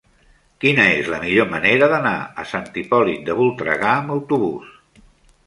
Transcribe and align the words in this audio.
Quina 0.63 0.85
és 0.93 1.09
la 1.13 1.19
millor 1.25 1.47
manera 1.51 1.89
d'anar 1.91 2.15
a 2.45 2.47
Sant 2.53 2.67
Hipòlit 2.85 3.23
de 3.29 3.37
Voltregà 3.43 3.93
amb 4.01 4.17
autobús? 4.19 4.75